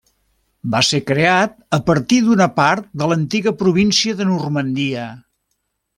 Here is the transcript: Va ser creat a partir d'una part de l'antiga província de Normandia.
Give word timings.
Va 0.75 0.79
ser 0.87 1.01
creat 1.09 1.53
a 1.77 1.79
partir 1.89 2.19
d'una 2.29 2.47
part 2.57 2.89
de 3.03 3.11
l'antiga 3.13 3.55
província 3.63 4.19
de 4.23 4.31
Normandia. 4.35 5.05